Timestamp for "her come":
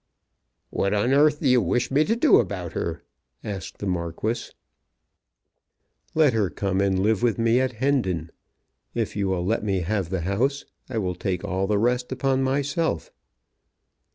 6.33-6.81